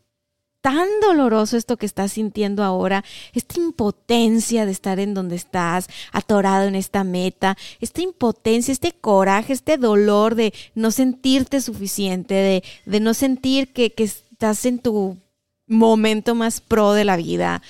tan 0.64 0.88
doloroso 1.02 1.58
esto 1.58 1.76
que 1.76 1.86
estás 1.86 2.14
sintiendo 2.14 2.64
ahora, 2.64 3.04
esta 3.34 3.60
impotencia 3.60 4.66
de 4.66 4.72
estar 4.72 4.98
en 4.98 5.14
donde 5.14 5.36
estás, 5.36 5.90
atorado 6.14 6.70
en 6.70 6.76
esta 6.76 7.04
meta, 7.04 7.58
esta 7.82 8.02
impotencia, 8.02 8.72
este 8.72 8.94
coraje, 8.94 9.52
este 9.52 9.78
dolor 9.78 10.36
de 10.36 10.54
no 10.74 10.92
sentirte 10.92 11.60
suficiente, 11.60 12.34
de, 12.34 12.64
de 12.86 13.00
no 13.02 13.14
sentir 13.14 13.74
que, 13.74 13.92
que 13.92 14.06
estás 14.06 14.66
en 14.66 14.80
tu 14.80 15.18
momento 15.68 16.34
más 16.34 16.62
pro 16.62 16.94
de 16.94 17.04
la 17.04 17.18
vida. 17.18 17.62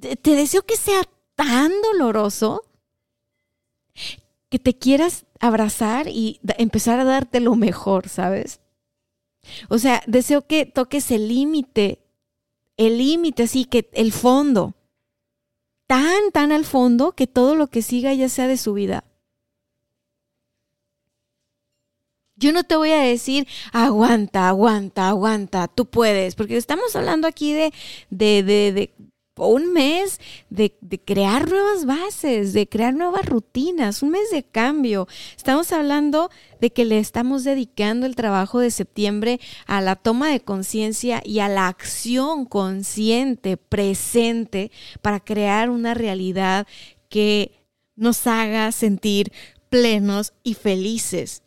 Te 0.00 0.30
deseo 0.30 0.62
que 0.62 0.78
sea 0.78 1.02
tan 1.34 1.70
doloroso 1.82 2.64
que 4.48 4.58
te 4.58 4.72
quieras 4.72 5.26
abrazar 5.38 6.08
y 6.08 6.40
empezar 6.56 6.98
a 6.98 7.04
darte 7.04 7.40
lo 7.40 7.56
mejor, 7.56 8.08
¿sabes? 8.08 8.60
O 9.68 9.76
sea, 9.76 10.02
deseo 10.06 10.46
que 10.46 10.64
toques 10.64 11.10
el 11.10 11.28
límite 11.28 12.05
el 12.76 12.98
límite, 12.98 13.44
así 13.44 13.64
que 13.64 13.88
el 13.92 14.12
fondo, 14.12 14.74
tan, 15.86 16.30
tan 16.32 16.52
al 16.52 16.64
fondo 16.64 17.12
que 17.12 17.26
todo 17.26 17.54
lo 17.54 17.68
que 17.68 17.82
siga 17.82 18.12
ya 18.14 18.28
sea 18.28 18.48
de 18.48 18.56
su 18.56 18.74
vida. 18.74 19.04
Yo 22.38 22.52
no 22.52 22.64
te 22.64 22.76
voy 22.76 22.90
a 22.90 23.00
decir, 23.00 23.48
aguanta, 23.72 24.48
aguanta, 24.48 25.08
aguanta, 25.08 25.68
tú 25.68 25.86
puedes, 25.86 26.34
porque 26.34 26.58
estamos 26.58 26.94
hablando 26.94 27.26
aquí 27.26 27.54
de, 27.54 27.72
de, 28.10 28.42
de, 28.42 28.72
de 28.72 28.94
un 29.44 29.72
mes 29.72 30.18
de, 30.48 30.74
crear 31.04 31.50
nuevas 31.50 31.84
bases, 31.84 32.54
de 32.54 32.66
crear 32.68 32.94
nuevas 32.94 33.26
rutinas, 33.26 34.02
un 34.02 34.10
mes 34.10 34.30
de 34.30 34.42
cambio. 34.42 35.06
Estamos 35.36 35.72
hablando 35.72 36.30
de 36.60 36.70
que 36.70 36.86
le 36.86 36.98
estamos 36.98 37.44
dedicando 37.44 38.06
el 38.06 38.16
trabajo 38.16 38.60
de 38.60 38.70
septiembre 38.70 39.38
a 39.66 39.82
la 39.82 39.96
toma 39.96 40.30
de 40.30 40.40
conciencia 40.40 41.20
y 41.24 41.40
a 41.40 41.48
la 41.48 41.68
acción 41.68 42.46
consciente, 42.46 43.58
presente, 43.58 44.70
para 45.02 45.20
crear 45.20 45.68
una 45.68 45.92
realidad 45.92 46.66
que 47.10 47.52
nos 47.94 48.26
haga 48.26 48.72
sentir 48.72 49.32
plenos 49.68 50.32
y 50.42 50.54
felices. 50.54 51.42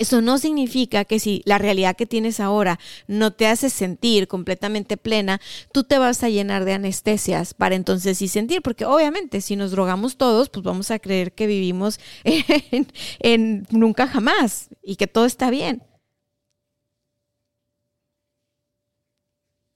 Eso 0.00 0.22
no 0.22 0.38
significa 0.38 1.04
que 1.04 1.20
si 1.20 1.42
la 1.44 1.58
realidad 1.58 1.94
que 1.94 2.06
tienes 2.06 2.40
ahora 2.40 2.80
no 3.06 3.34
te 3.34 3.46
hace 3.46 3.68
sentir 3.68 4.28
completamente 4.28 4.96
plena, 4.96 5.42
tú 5.72 5.84
te 5.84 5.98
vas 5.98 6.24
a 6.24 6.30
llenar 6.30 6.64
de 6.64 6.72
anestesias 6.72 7.52
para 7.52 7.74
entonces 7.74 8.16
sí 8.16 8.26
sentir, 8.26 8.62
porque 8.62 8.86
obviamente 8.86 9.42
si 9.42 9.56
nos 9.56 9.72
drogamos 9.72 10.16
todos, 10.16 10.48
pues 10.48 10.64
vamos 10.64 10.90
a 10.90 10.98
creer 11.00 11.32
que 11.32 11.46
vivimos 11.46 12.00
en, 13.18 13.66
nunca 13.68 14.06
jamás 14.08 14.70
y 14.82 14.96
que 14.96 15.06
todo 15.06 15.26
está 15.26 15.50
bien. 15.50 15.82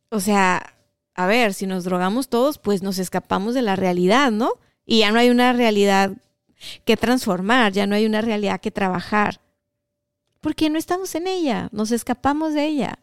O 0.08 0.20
sea, 0.20 0.74
a 1.14 1.26
ver, 1.26 1.52
si 1.52 1.66
nos 1.66 1.84
drogamos 1.84 2.28
todos, 2.30 2.56
pues 2.56 2.82
nos 2.82 2.98
escapamos 2.98 3.52
de 3.52 3.60
la 3.60 3.76
realidad, 3.76 4.30
¿no? 4.30 4.52
Y 4.86 5.00
ya 5.00 5.12
no 5.12 5.18
hay 5.18 5.28
una 5.28 5.52
realidad 5.52 6.12
que 6.86 6.96
transformar, 6.96 7.72
ya 7.72 7.86
no 7.86 7.94
hay 7.94 8.06
una 8.06 8.22
realidad 8.22 8.58
que 8.58 8.70
trabajar 8.70 9.44
porque 10.44 10.68
no 10.68 10.78
estamos 10.78 11.14
en 11.14 11.26
ella, 11.26 11.70
nos 11.72 11.90
escapamos 11.90 12.52
de 12.52 12.66
ella. 12.66 12.98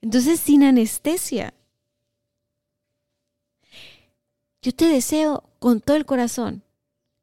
Entonces, 0.00 0.40
sin 0.40 0.64
anestesia. 0.64 1.54
Yo 4.60 4.74
te 4.74 4.86
deseo 4.86 5.44
con 5.60 5.80
todo 5.80 5.96
el 5.96 6.06
corazón 6.06 6.64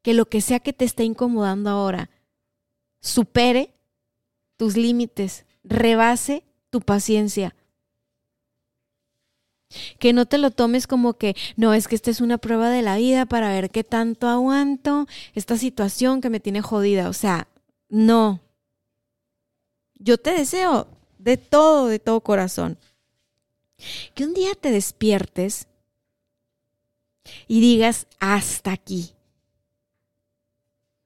que 0.01 0.13
lo 0.13 0.29
que 0.29 0.39
sea 0.39 0.61
que 0.61 0.71
te 0.71 0.85
esté 0.85 1.03
incomodando 1.03 1.69
ahora 1.69 2.09
supere 3.01 3.73
tus 4.55 4.77
límites, 4.77 5.45
rebase 5.65 6.45
tu 6.69 6.79
paciencia. 6.79 7.53
Que 9.99 10.13
no 10.13 10.25
te 10.25 10.37
lo 10.37 10.51
tomes 10.51 10.87
como 10.87 11.15
que, 11.15 11.35
no, 11.57 11.73
es 11.73 11.89
que 11.89 11.95
esta 11.95 12.11
es 12.11 12.21
una 12.21 12.37
prueba 12.37 12.69
de 12.69 12.81
la 12.81 12.95
vida 12.95 13.25
para 13.25 13.49
ver 13.49 13.71
qué 13.71 13.83
tanto 13.83 14.29
aguanto 14.29 15.05
esta 15.35 15.57
situación 15.57 16.21
que 16.21 16.29
me 16.29 16.39
tiene 16.39 16.61
jodida. 16.61 17.09
O 17.09 17.13
sea, 17.13 17.49
no, 17.89 18.39
yo 19.99 20.17
te 20.17 20.31
deseo 20.31 20.87
de 21.17 21.37
todo, 21.37 21.87
de 21.87 21.99
todo 21.99 22.21
corazón, 22.21 22.77
que 24.13 24.25
un 24.25 24.33
día 24.33 24.51
te 24.59 24.71
despiertes 24.71 25.67
y 27.47 27.59
digas, 27.59 28.07
hasta 28.19 28.71
aquí. 28.71 29.13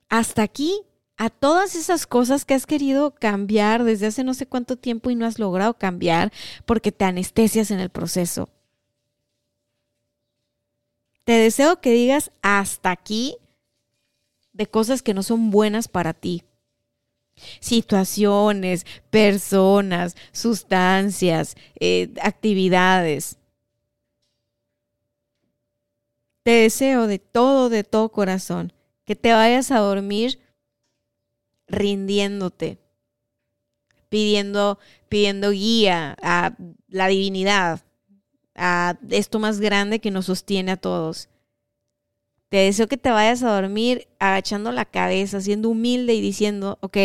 Hasta 0.09 0.43
aquí 0.43 0.81
a 1.17 1.29
todas 1.29 1.75
esas 1.75 2.07
cosas 2.07 2.45
que 2.45 2.53
has 2.53 2.65
querido 2.65 3.13
cambiar 3.15 3.83
desde 3.83 4.07
hace 4.07 4.23
no 4.23 4.33
sé 4.33 4.45
cuánto 4.45 4.75
tiempo 4.75 5.09
y 5.09 5.15
no 5.15 5.25
has 5.25 5.39
logrado 5.39 5.75
cambiar 5.75 6.31
porque 6.65 6.91
te 6.91 7.05
anestesias 7.05 7.71
en 7.71 7.79
el 7.79 7.89
proceso. 7.89 8.49
Te 11.23 11.33
deseo 11.33 11.79
que 11.79 11.91
digas 11.91 12.31
hasta 12.41 12.91
aquí 12.91 13.37
de 14.53 14.67
cosas 14.67 15.01
que 15.01 15.13
no 15.13 15.23
son 15.23 15.51
buenas 15.51 15.87
para 15.87 16.13
ti. 16.13 16.43
Situaciones, 17.59 18.85
personas, 19.09 20.15
sustancias, 20.31 21.55
eh, 21.79 22.13
actividades. 22.21 23.37
Te 26.43 26.51
deseo 26.51 27.07
de 27.07 27.19
todo, 27.19 27.69
de 27.69 27.83
todo 27.83 28.09
corazón, 28.09 28.73
que 29.05 29.15
te 29.15 29.31
vayas 29.33 29.71
a 29.71 29.79
dormir 29.79 30.39
rindiéndote, 31.67 32.79
pidiendo, 34.09 34.79
pidiendo 35.07 35.51
guía 35.51 36.17
a 36.21 36.55
la 36.87 37.07
divinidad, 37.07 37.81
a 38.55 38.97
esto 39.09 39.39
más 39.39 39.59
grande 39.59 39.99
que 39.99 40.11
nos 40.11 40.25
sostiene 40.25 40.71
a 40.71 40.77
todos. 40.77 41.29
Te 42.51 42.57
deseo 42.57 42.87
que 42.87 42.97
te 42.97 43.09
vayas 43.09 43.43
a 43.43 43.55
dormir 43.55 44.09
agachando 44.19 44.73
la 44.73 44.83
cabeza, 44.83 45.39
siendo 45.39 45.69
humilde 45.69 46.15
y 46.15 46.19
diciendo, 46.19 46.77
ok, 46.81 46.97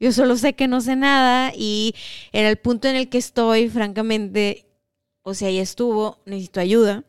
yo 0.00 0.12
solo 0.12 0.38
sé 0.38 0.54
que 0.54 0.66
no 0.66 0.80
sé 0.80 0.96
nada 0.96 1.52
y 1.54 1.94
en 2.32 2.46
el 2.46 2.56
punto 2.56 2.88
en 2.88 2.96
el 2.96 3.10
que 3.10 3.18
estoy, 3.18 3.68
francamente, 3.68 4.64
o 5.20 5.34
sea, 5.34 5.50
ya 5.50 5.60
estuvo, 5.60 6.22
necesito 6.24 6.60
ayuda. 6.60 7.04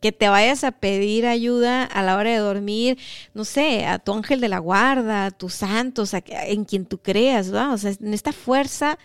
Que 0.00 0.10
te 0.10 0.30
vayas 0.30 0.64
a 0.64 0.72
pedir 0.72 1.26
ayuda 1.26 1.84
a 1.84 2.02
la 2.02 2.16
hora 2.16 2.30
de 2.30 2.38
dormir, 2.38 2.98
no 3.34 3.44
sé, 3.44 3.84
a 3.84 3.98
tu 3.98 4.14
ángel 4.14 4.40
de 4.40 4.48
la 4.48 4.58
guarda, 4.58 5.26
a 5.26 5.30
tus 5.32 5.52
santos, 5.52 6.14
a, 6.14 6.22
en 6.28 6.64
quien 6.64 6.86
tú 6.86 6.96
creas, 6.96 7.48
¿no? 7.48 7.74
O 7.74 7.76
sea, 7.76 7.92
en 8.00 8.14
esta 8.14 8.32
fuerza 8.32 8.98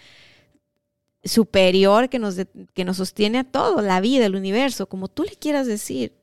superior 1.23 2.09
que 2.09 2.19
nos, 2.19 2.35
que 2.73 2.85
nos 2.85 2.97
sostiene 2.97 3.39
a 3.39 3.43
todo, 3.43 3.81
la 3.81 4.01
vida, 4.01 4.25
el 4.25 4.35
universo, 4.35 4.87
como 4.87 5.07
tú 5.07 5.23
le 5.23 5.35
quieras 5.35 5.67
decir. 5.67 6.13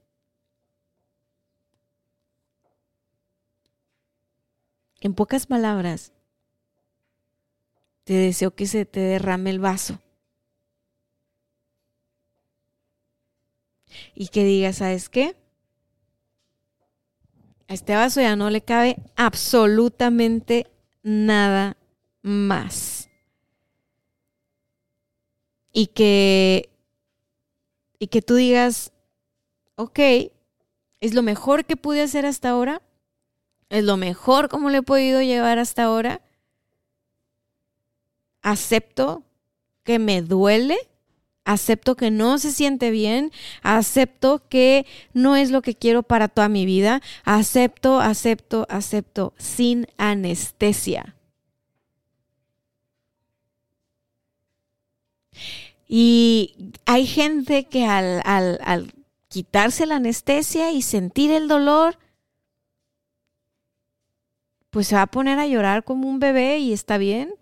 En 5.00 5.14
pocas 5.14 5.46
palabras, 5.46 6.12
te 8.04 8.14
deseo 8.14 8.54
que 8.54 8.66
se 8.66 8.86
te 8.86 9.00
derrame 9.00 9.50
el 9.50 9.58
vaso. 9.58 10.00
Y 14.14 14.28
que 14.28 14.44
digas, 14.44 14.76
¿sabes 14.76 15.08
qué? 15.08 15.36
A 17.68 17.74
este 17.74 17.94
vaso 17.94 18.20
ya 18.20 18.36
no 18.36 18.50
le 18.50 18.62
cabe 18.62 18.96
absolutamente 19.16 20.66
nada 21.02 21.76
más 22.22 23.05
y 25.76 25.88
que, 25.88 26.70
y 27.98 28.06
que 28.06 28.22
tú 28.22 28.36
digas, 28.36 28.92
ok, 29.74 29.98
es 31.00 31.12
lo 31.12 31.22
mejor 31.22 31.66
que 31.66 31.76
pude 31.76 32.00
hacer 32.00 32.24
hasta 32.24 32.48
ahora, 32.48 32.80
es 33.68 33.84
lo 33.84 33.98
mejor 33.98 34.48
como 34.48 34.70
le 34.70 34.78
he 34.78 34.82
podido 34.82 35.20
llevar 35.20 35.58
hasta 35.58 35.82
ahora, 35.82 36.22
acepto 38.40 39.22
que 39.84 39.98
me 39.98 40.22
duele, 40.22 40.78
acepto 41.44 41.94
que 41.94 42.10
no 42.10 42.38
se 42.38 42.52
siente 42.52 42.90
bien, 42.90 43.30
acepto 43.62 44.48
que 44.48 44.86
no 45.12 45.36
es 45.36 45.50
lo 45.50 45.60
que 45.60 45.74
quiero 45.74 46.02
para 46.02 46.28
toda 46.28 46.48
mi 46.48 46.64
vida, 46.64 47.02
acepto, 47.24 48.00
acepto, 48.00 48.66
acepto, 48.70 49.34
sin 49.36 49.88
anestesia. 49.98 51.15
Y 55.88 56.72
hay 56.84 57.06
gente 57.06 57.64
que 57.64 57.86
al, 57.86 58.92
quitarse 59.28 59.86
la 59.86 59.96
anestesia 59.96 60.72
y 60.72 60.82
sentir 60.82 61.30
el 61.30 61.48
dolor, 61.48 61.98
pues 64.70 64.88
se 64.88 64.96
va 64.96 65.02
a 65.02 65.06
poner 65.06 65.38
a 65.38 65.46
llorar 65.46 65.84
como 65.84 66.08
un 66.08 66.18
bebé 66.18 66.58
y 66.58 66.72
está 66.72 66.98
bien. 66.98 67.34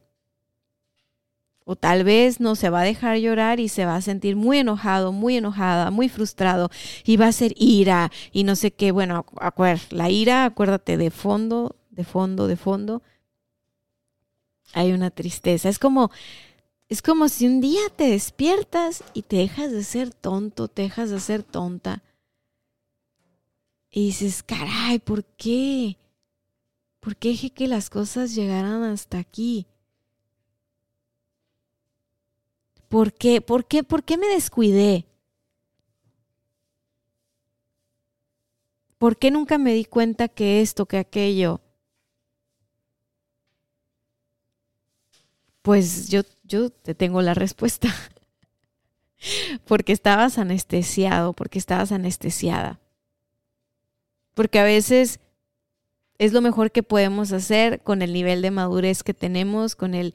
O 1.67 1.77
tal 1.77 2.05
vez 2.05 2.41
no 2.41 2.57
se 2.57 2.69
va 2.69 2.81
a 2.81 2.85
dejar 2.85 3.17
llorar 3.17 3.59
y 3.59 3.69
se 3.69 3.87
va 3.87 3.97
a 3.97 4.03
sentir 4.03 4.37
muy 4.37 4.59
enojado, 4.59 5.13
muy 5.13 5.39
enojada, 5.39 5.91
muy 5.91 6.11
frustrado 6.11 6.71
y 7.05 7.17
va 7.17 7.29
a 7.29 7.33
ser 7.33 7.55
ira 7.57 8.13
y 8.33 8.45
no 8.45 8.55
sé 8.55 8.71
qué. 8.71 8.93
Bueno, 8.93 9.25
la 9.91 10.11
ira, 10.11 10.45
acuérdate, 10.45 10.99
de 10.99 11.11
fondo, 11.11 11.77
de 11.91 12.05
fondo, 12.05 12.49
de 12.49 12.57
fondo, 12.57 13.03
hay 14.75 14.93
una 14.93 15.11
tristeza. 15.11 15.71
Es 15.71 15.79
como 15.79 16.11
es 16.89 17.03
como 17.03 17.29
si 17.29 17.47
un 17.47 17.61
día 17.61 17.89
te 17.97 18.05
despiertas 18.11 19.03
y 19.15 19.23
te 19.23 19.37
dejas 19.37 19.73
de 19.73 19.85
ser 19.85 20.13
tonto, 20.13 20.69
te 20.69 20.83
dejas 20.83 21.11
de 21.11 21.21
ser 21.21 21.43
tonta. 21.43 22.03
Y 23.91 24.07
dices, 24.07 24.43
caray, 24.43 24.99
¿por 24.99 25.25
qué? 25.25 25.97
¿Por 27.01 27.17
qué 27.17 27.29
dejé 27.31 27.51
que 27.51 27.69
las 27.69 27.91
cosas 27.91 28.35
llegaran 28.35 28.83
hasta 28.83 29.19
aquí? 29.19 29.67
¿Por 32.89 33.13
qué? 33.13 33.41
¿Por 33.41 33.67
qué? 33.67 33.83
¿Por 33.83 34.05
qué 34.05 34.17
me 34.17 34.27
descuidé? 34.29 35.07
¿Por 38.99 39.17
qué 39.17 39.31
nunca 39.31 39.59
me 39.59 39.75
di 39.75 39.85
cuenta 39.85 40.29
que 40.29 40.61
esto, 40.61 40.87
que 40.87 40.99
aquello? 40.99 41.61
Pues 45.63 46.09
yo 46.09 46.23
yo 46.45 46.71
te 46.71 46.95
tengo 46.95 47.23
la 47.23 47.35
respuesta. 47.35 47.89
porque 49.67 49.93
estabas 49.93 50.39
anestesiado, 50.39 51.33
porque 51.33 51.59
estabas 51.59 51.93
anestesiada. 51.93 52.81
Porque 54.35 54.59
a 54.59 54.65
veces 54.65 55.21
es 56.19 56.33
lo 56.33 56.41
mejor 56.41 56.71
que 56.71 56.83
podemos 56.83 57.33
hacer 57.33 57.81
con 57.83 58.03
el 58.03 58.13
nivel 58.13 58.43
de 58.43 58.51
madurez 58.51 59.03
que 59.03 59.15
tenemos, 59.15 59.77
con 59.77 59.95
el 59.95 60.15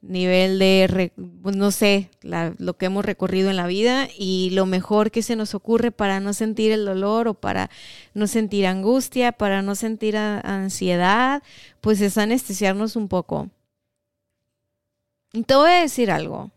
nivel 0.00 0.58
de, 0.58 1.12
pues, 1.42 1.56
no 1.56 1.70
sé, 1.70 2.10
lo 2.22 2.76
que 2.76 2.86
hemos 2.86 3.04
recorrido 3.04 3.50
en 3.50 3.56
la 3.56 3.68
vida 3.68 4.08
y 4.18 4.50
lo 4.50 4.66
mejor 4.66 5.12
que 5.12 5.22
se 5.22 5.36
nos 5.36 5.54
ocurre 5.54 5.92
para 5.92 6.18
no 6.18 6.32
sentir 6.32 6.72
el 6.72 6.84
dolor 6.84 7.28
o 7.28 7.34
para 7.34 7.70
no 8.12 8.26
sentir 8.26 8.66
angustia, 8.66 9.30
para 9.30 9.62
no 9.62 9.76
sentir 9.76 10.16
ansiedad, 10.16 11.42
pues 11.80 12.00
es 12.00 12.18
anestesiarnos 12.18 12.96
un 12.96 13.06
poco. 13.08 13.48
Te 15.32 15.54
voy 15.54 15.70
a 15.70 15.80
decir 15.80 16.10
algo. 16.10 16.50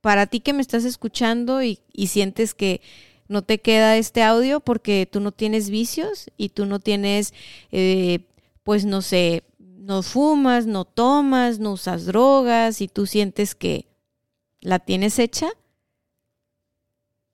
Para 0.00 0.26
ti 0.26 0.40
que 0.40 0.52
me 0.52 0.60
estás 0.60 0.84
escuchando 0.84 1.62
y, 1.62 1.80
sientes 2.06 2.54
que 2.54 2.80
no 3.28 3.42
te 3.42 3.60
queda 3.60 3.96
este 3.96 4.22
audio 4.22 4.60
porque 4.60 5.08
tú 5.10 5.20
no 5.20 5.32
tienes 5.32 5.70
vicios 5.70 6.30
y 6.36 6.48
tú 6.48 6.66
no 6.66 6.80
tienes, 6.80 7.34
eh, 7.70 8.26
pues 8.64 8.84
no 8.84 9.02
sé, 9.02 9.44
no 9.58 10.02
fumas, 10.02 10.66
no 10.66 10.84
tomas, 10.84 11.58
no 11.58 11.72
usas 11.72 12.06
drogas 12.06 12.80
y 12.80 12.88
tú 12.88 13.06
sientes 13.06 13.54
que 13.54 13.86
la 14.60 14.78
tienes 14.78 15.18
hecha, 15.18 15.48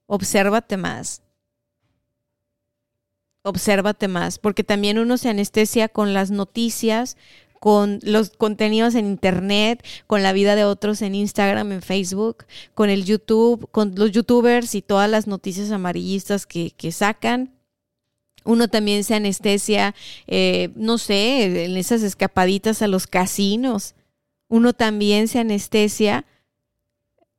obsérvate 0.06 0.76
más. 0.76 1.22
Obsérvate 3.42 4.08
más, 4.08 4.38
porque 4.38 4.64
también 4.64 4.98
uno 4.98 5.18
se 5.18 5.28
anestesia 5.28 5.88
con 5.88 6.14
las 6.14 6.30
noticias, 6.30 7.16
con 7.64 7.98
los 8.02 8.28
contenidos 8.28 8.94
en 8.94 9.06
internet, 9.06 9.82
con 10.06 10.22
la 10.22 10.34
vida 10.34 10.54
de 10.54 10.66
otros 10.66 11.00
en 11.00 11.14
Instagram, 11.14 11.72
en 11.72 11.80
Facebook, 11.80 12.44
con 12.74 12.90
el 12.90 13.06
YouTube, 13.06 13.70
con 13.70 13.94
los 13.94 14.12
youtubers 14.12 14.74
y 14.74 14.82
todas 14.82 15.08
las 15.08 15.26
noticias 15.26 15.70
amarillistas 15.70 16.44
que, 16.44 16.92
sacan. 16.92 17.54
Uno 18.44 18.68
también 18.68 19.02
se 19.02 19.14
anestesia, 19.14 19.94
eh, 20.26 20.72
no 20.74 20.98
sé, 20.98 21.64
en 21.64 21.78
esas 21.78 22.02
escapaditas 22.02 22.82
a 22.82 22.86
los 22.86 23.06
casinos. 23.06 23.94
Uno 24.48 24.74
también 24.74 25.26
se 25.26 25.38
anestesia 25.38 26.26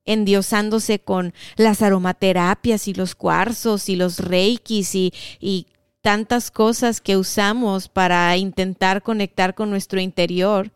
endiosándose 0.05 0.97
con 0.97 1.35
las 1.55 1.83
aromaterapias 1.83 2.88
y 2.88 2.95
los 2.95 3.13
cuarzos 3.13 3.89
y 3.89 3.95
los 3.95 4.17
reikis 4.17 4.95
y 4.95 5.67
tantas 6.05 6.51
cosas 6.51 7.01
que 7.01 7.17
usamos 7.17 7.89
para 7.89 8.37
intentar 8.37 9.01
conectar 9.01 9.55
con 9.55 9.71
nuestro 9.71 9.99
interior, 9.99 10.71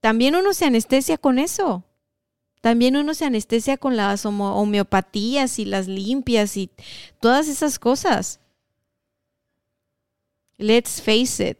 también 0.00 0.36
uno 0.36 0.54
se 0.54 0.64
anestesia 0.64 1.18
con 1.18 1.40
eso. 1.40 1.82
También 2.60 2.96
uno 2.96 3.14
se 3.14 3.24
anestesia 3.24 3.78
con 3.78 3.96
las 3.96 4.24
homeopatías 4.24 5.58
y 5.58 5.64
las 5.64 5.88
limpias 5.88 6.56
y 6.56 6.70
todas 7.18 7.48
esas 7.48 7.80
cosas. 7.80 8.38
Let's 10.56 11.02
face 11.02 11.48
it. 11.48 11.58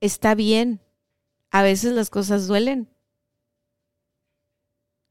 Está 0.00 0.34
bien. 0.34 0.80
A 1.50 1.62
veces 1.62 1.92
las 1.92 2.08
cosas 2.08 2.46
duelen. 2.46 2.88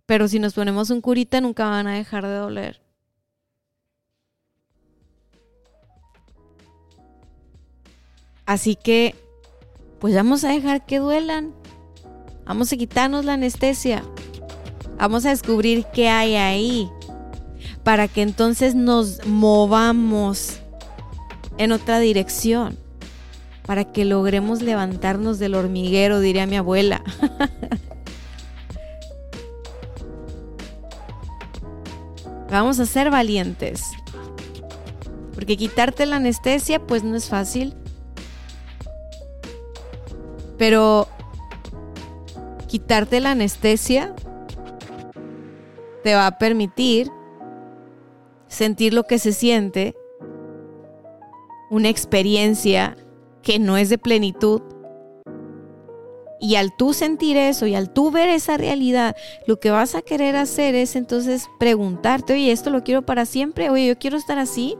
Pero 0.05 0.27
si 0.27 0.39
nos 0.39 0.53
ponemos 0.53 0.89
un 0.89 1.01
curita, 1.01 1.41
nunca 1.41 1.67
van 1.67 1.87
a 1.87 1.95
dejar 1.95 2.25
de 2.25 2.35
doler. 2.35 2.81
Así 8.45 8.75
que, 8.75 9.15
pues 9.99 10.13
vamos 10.13 10.43
a 10.43 10.49
dejar 10.49 10.85
que 10.85 10.99
duelan. 10.99 11.53
Vamos 12.45 12.71
a 12.71 12.77
quitarnos 12.77 13.25
la 13.25 13.33
anestesia. 13.33 14.03
Vamos 14.99 15.25
a 15.25 15.29
descubrir 15.29 15.85
qué 15.91 16.09
hay 16.09 16.35
ahí. 16.35 16.89
Para 17.83 18.07
que 18.07 18.21
entonces 18.21 18.75
nos 18.75 19.25
movamos 19.25 20.59
en 21.57 21.71
otra 21.71 21.99
dirección. 21.99 22.77
Para 23.65 23.91
que 23.91 24.05
logremos 24.05 24.61
levantarnos 24.61 25.39
del 25.39 25.55
hormiguero, 25.55 26.19
diría 26.19 26.45
mi 26.45 26.57
abuela. 26.57 27.01
Vamos 32.55 32.79
a 32.79 32.85
ser 32.85 33.11
valientes. 33.11 33.83
Porque 35.33 35.57
quitarte 35.57 36.05
la 36.05 36.15
anestesia 36.15 36.79
pues 36.79 37.03
no 37.03 37.17
es 37.17 37.27
fácil. 37.27 37.73
Pero 40.57 41.09
quitarte 42.69 43.19
la 43.19 43.31
anestesia 43.31 44.15
te 46.01 46.15
va 46.15 46.27
a 46.27 46.37
permitir 46.37 47.11
sentir 48.47 48.93
lo 48.93 49.03
que 49.03 49.19
se 49.19 49.33
siente, 49.33 49.93
una 51.69 51.89
experiencia 51.89 52.95
que 53.41 53.59
no 53.59 53.75
es 53.75 53.89
de 53.89 53.97
plenitud. 53.97 54.61
Y 56.39 56.55
al 56.55 56.75
tú 56.75 56.93
sentir 56.93 57.37
eso 57.37 57.65
y 57.65 57.75
al 57.75 57.89
tú 57.91 58.11
ver 58.11 58.29
esa 58.29 58.57
realidad, 58.57 59.15
lo 59.47 59.59
que 59.59 59.71
vas 59.71 59.95
a 59.95 60.01
querer 60.01 60.35
hacer 60.35 60.75
es 60.75 60.95
entonces 60.95 61.47
preguntarte, 61.59 62.33
oye, 62.33 62.51
¿esto 62.51 62.69
lo 62.69 62.83
quiero 62.83 63.03
para 63.03 63.25
siempre? 63.25 63.69
Oye, 63.69 63.87
yo 63.87 63.97
quiero 63.97 64.17
estar 64.17 64.37
así. 64.37 64.75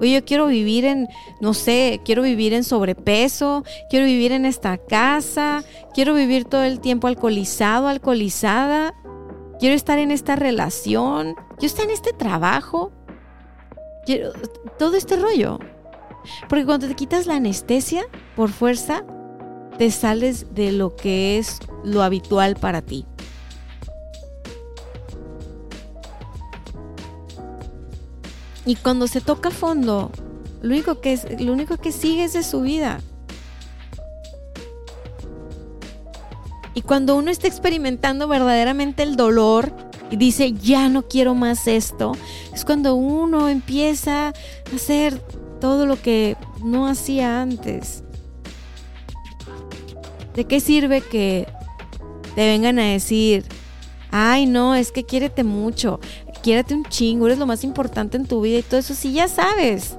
Oye, 0.00 0.12
yo 0.12 0.24
quiero 0.24 0.46
vivir 0.46 0.84
en, 0.84 1.08
no 1.40 1.54
sé, 1.54 2.00
quiero 2.04 2.22
vivir 2.22 2.52
en 2.52 2.64
sobrepeso, 2.64 3.64
quiero 3.90 4.06
vivir 4.06 4.32
en 4.32 4.44
esta 4.44 4.76
casa, 4.78 5.64
quiero 5.94 6.14
vivir 6.14 6.44
todo 6.44 6.64
el 6.64 6.80
tiempo 6.80 7.06
alcoholizado, 7.06 7.88
alcoholizada, 7.88 8.94
quiero 9.60 9.74
estar 9.74 9.98
en 9.98 10.10
esta 10.10 10.36
relación, 10.36 11.34
quiero 11.58 11.66
estar 11.66 11.84
en 11.84 11.90
este 11.90 12.12
trabajo, 12.12 12.92
quiero 14.04 14.32
todo 14.78 14.96
este 14.96 15.16
rollo. 15.16 15.58
Porque 16.48 16.64
cuando 16.64 16.88
te 16.88 16.94
quitas 16.94 17.26
la 17.26 17.36
anestesia 17.36 18.04
por 18.36 18.50
fuerza, 18.50 19.04
te 19.78 19.90
sales 19.90 20.54
de 20.54 20.72
lo 20.72 20.96
que 20.96 21.38
es 21.38 21.58
lo 21.84 22.02
habitual 22.02 22.56
para 22.56 22.82
ti. 22.82 23.06
Y 28.66 28.76
cuando 28.76 29.06
se 29.08 29.20
toca 29.20 29.50
fondo, 29.50 30.10
lo 30.62 30.70
único 30.70 31.00
que, 31.00 31.12
es, 31.12 31.40
lo 31.40 31.52
único 31.52 31.76
que 31.76 31.92
sigue 31.92 32.24
es 32.24 32.32
de 32.32 32.42
su 32.42 32.62
vida. 32.62 33.00
Y 36.72 36.82
cuando 36.82 37.16
uno 37.16 37.30
está 37.30 37.46
experimentando 37.46 38.26
verdaderamente 38.26 39.02
el 39.02 39.16
dolor 39.16 39.72
y 40.10 40.16
dice, 40.16 40.52
ya 40.52 40.88
no 40.88 41.06
quiero 41.06 41.34
más 41.34 41.68
esto, 41.68 42.12
es 42.52 42.64
cuando 42.64 42.94
uno 42.94 43.48
empieza 43.48 44.28
a 44.28 44.32
hacer 44.74 45.18
todo 45.60 45.86
lo 45.86 46.00
que 46.00 46.36
no 46.64 46.86
hacía 46.88 47.42
antes. 47.42 48.02
¿De 50.34 50.44
qué 50.46 50.60
sirve 50.60 51.00
que 51.00 51.46
te 52.34 52.46
vengan 52.46 52.78
a 52.78 52.90
decir, 52.90 53.44
ay 54.10 54.46
no, 54.46 54.74
es 54.74 54.90
que 54.90 55.04
quiérete 55.04 55.44
mucho, 55.44 56.00
quiérete 56.42 56.74
un 56.74 56.84
chingo, 56.84 57.26
eres 57.26 57.38
lo 57.38 57.46
más 57.46 57.64
importante 57.64 58.16
en 58.16 58.26
tu 58.26 58.40
vida 58.40 58.58
y 58.58 58.62
todo 58.62 58.80
eso, 58.80 58.94
sí 58.94 59.12
ya 59.12 59.28
sabes. 59.28 59.96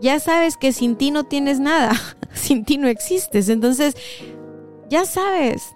Ya 0.00 0.20
sabes 0.20 0.56
que 0.56 0.72
sin 0.72 0.96
ti 0.96 1.10
no 1.10 1.24
tienes 1.24 1.60
nada, 1.60 1.92
sin 2.34 2.64
ti 2.64 2.78
no 2.78 2.88
existes, 2.88 3.48
entonces 3.48 3.96
ya 4.88 5.04
sabes. 5.04 5.74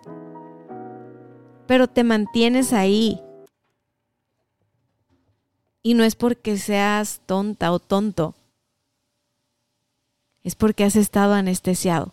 Pero 1.66 1.88
te 1.88 2.04
mantienes 2.04 2.72
ahí. 2.72 3.20
Y 5.82 5.94
no 5.94 6.04
es 6.04 6.14
porque 6.14 6.56
seas 6.56 7.20
tonta 7.26 7.72
o 7.72 7.78
tonto. 7.78 8.34
Es 10.42 10.54
porque 10.54 10.84
has 10.84 10.96
estado 10.96 11.34
anestesiado. 11.34 12.12